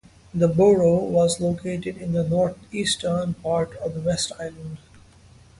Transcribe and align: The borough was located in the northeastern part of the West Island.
The 0.33 0.47
borough 0.47 1.03
was 1.03 1.39
located 1.39 1.97
in 1.97 2.13
the 2.13 2.27
northeastern 2.27 3.35
part 3.35 3.75
of 3.77 3.93
the 3.93 4.01
West 4.01 4.31
Island. 4.39 4.79